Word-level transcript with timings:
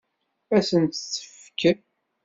Ad 0.55 0.63
sent-tt-tefk? 0.69 1.63